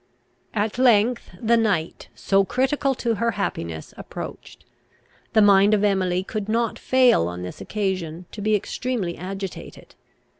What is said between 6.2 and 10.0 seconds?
could not fail, on this occasion, to be extremely agitated.